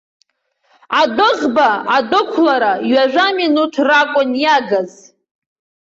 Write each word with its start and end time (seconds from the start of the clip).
Адәыӷба 1.01 1.69
адәықәлара 1.95 2.71
ҩажәа 2.91 3.27
минуҭ 3.37 3.73
ракәын 3.87 4.31
иагыз. 4.43 4.91